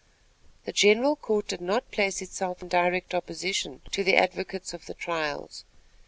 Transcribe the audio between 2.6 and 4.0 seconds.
in direct opposition